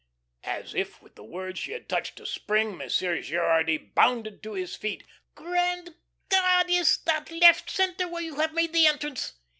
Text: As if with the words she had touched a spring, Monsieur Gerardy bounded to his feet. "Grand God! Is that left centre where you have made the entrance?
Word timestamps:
As 0.47 0.73
if 0.73 0.99
with 1.03 1.13
the 1.13 1.23
words 1.23 1.59
she 1.59 1.73
had 1.73 1.87
touched 1.87 2.19
a 2.19 2.25
spring, 2.25 2.75
Monsieur 2.75 3.21
Gerardy 3.21 3.77
bounded 3.77 4.41
to 4.41 4.53
his 4.53 4.75
feet. 4.75 5.03
"Grand 5.35 5.93
God! 6.29 6.71
Is 6.71 6.97
that 7.05 7.29
left 7.29 7.69
centre 7.69 8.07
where 8.07 8.23
you 8.23 8.37
have 8.37 8.51
made 8.55 8.73
the 8.73 8.87
entrance? 8.87 9.33